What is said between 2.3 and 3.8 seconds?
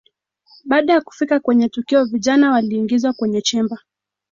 waliingizwa kwenye chemba